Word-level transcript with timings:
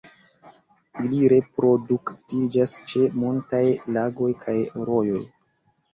Ili 1.01 1.19
reproduktiĝas 1.33 2.73
ĉe 2.93 3.05
montaj 3.25 3.63
lagoj 3.99 4.31
kaj 4.47 4.57
rojoj. 4.91 5.25